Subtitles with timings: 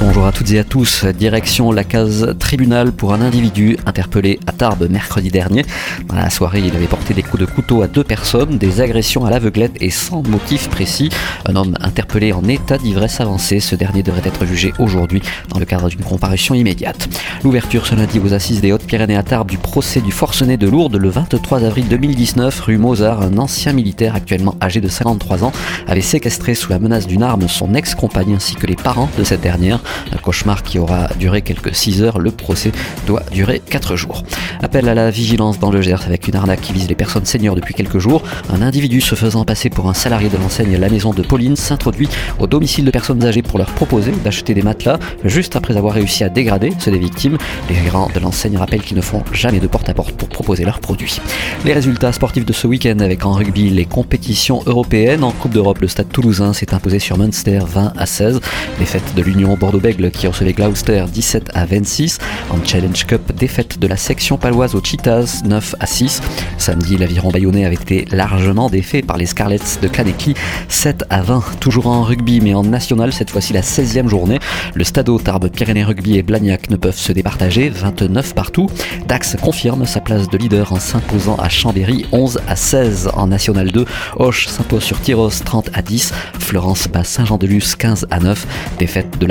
[0.00, 1.04] Bonjour à toutes et à tous.
[1.04, 5.64] Direction la case tribunal pour un individu interpellé à Tarbes mercredi dernier.
[6.06, 9.26] Dans la soirée, il avait porté des coups de couteau à deux personnes, des agressions
[9.26, 11.10] à l'aveuglette et sans motif précis.
[11.46, 13.58] Un homme interpellé en état d'ivresse avancée.
[13.58, 17.08] Ce dernier devrait être jugé aujourd'hui dans le cadre d'une comparution immédiate.
[17.42, 20.96] L'ouverture ce lundi aux assises des Hautes-Pyrénées à Tarbes du procès du forcené de Lourdes
[20.96, 25.52] le 23 avril 2019, rue Mozart, un ancien militaire actuellement âgé de 53 ans
[25.88, 29.40] avait séquestré sous la menace d'une arme son ex-compagne ainsi que les parents de cette
[29.40, 29.80] dernière.
[30.12, 32.18] Un cauchemar qui aura duré quelques 6 heures.
[32.18, 32.72] Le procès
[33.06, 34.22] doit durer 4 jours.
[34.62, 37.54] Appel à la vigilance dans le Gers avec une arnaque qui vise les personnes seniors
[37.54, 38.22] depuis quelques jours.
[38.52, 42.08] Un individu se faisant passer pour un salarié de l'enseigne La Maison de Pauline s'introduit
[42.38, 46.24] au domicile de personnes âgées pour leur proposer d'acheter des matelas juste après avoir réussi
[46.24, 47.38] à dégrader ceux des victimes.
[47.68, 51.20] Les gérants de l'enseigne rappellent qu'ils ne font jamais de porte-à-porte pour proposer leurs produits.
[51.64, 55.24] Les résultats sportifs de ce week-end avec en rugby les compétitions européennes.
[55.24, 58.40] En Coupe d'Europe, le stade toulousain s'est imposé sur Munster 20 à 16.
[58.78, 62.18] Défaite de l'Union Bordeaux-Bègle qui recevait Gloucester 17 à 26.
[62.50, 66.20] En Challenge Cup, défaite de la section paloise aux Cheetahs 9 à 6.
[66.58, 70.34] Samedi, l'aviron bayonnais avait été largement défait par les Scarlets de Kaneki
[70.68, 71.42] 7 à 20.
[71.60, 74.40] Toujours en rugby mais en national, cette fois-ci la 16e journée.
[74.74, 78.68] Le Stade Tarbes, Pyrénées Rugby et Blagnac ne peuvent se départager, 29 partout.
[79.06, 83.70] Dax confirme sa place de leader en s'imposant à Chambéry 11 à 16 en National
[83.70, 83.84] 2.
[84.16, 86.12] Hoche s'impose sur Tyros 30 à 10.
[86.40, 88.46] Florence bat Saint-Jean-de-Luz 15 à 9.
[88.78, 89.26] Défaite de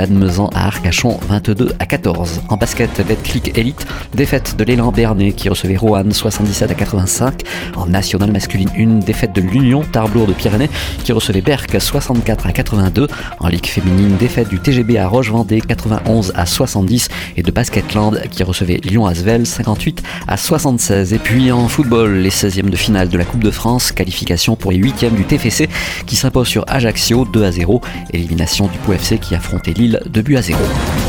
[0.46, 2.44] à Arcachon 22 à 14.
[2.50, 7.42] En basket, Betclic Elite, défaite de l'élan Bernet qui recevait Roanne 77 à 85.
[7.76, 10.70] En nationale masculine 1, défaite de l'Union Tarblour de Pyrénées
[11.04, 13.08] qui recevait Berck 64 à 82.
[13.40, 18.44] En ligue féminine, défaite du TGB à Roche-Vendée 91 à 70 et de Basketland qui
[18.44, 21.14] recevait Lyon Asvel 58 à 76.
[21.14, 24.72] Et puis en football, les 16e de finale de la Coupe de France, qualification pour
[24.72, 25.68] les 8e du TFC
[26.06, 27.82] qui s'impose sur Ajaccio 2 à 0.
[28.14, 31.07] Élimination du POFC qui affrontait Lille 2 but à zéro.